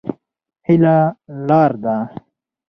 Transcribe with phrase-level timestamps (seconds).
[0.67, 0.95] هيله
[1.47, 1.95] لار ده.